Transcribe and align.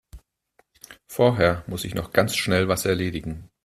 Vorher 1.05 1.63
muss 1.67 1.83
ich 1.83 1.93
noch 1.93 2.11
ganz 2.11 2.35
schnell 2.35 2.67
was 2.67 2.85
erledigen. 2.85 3.51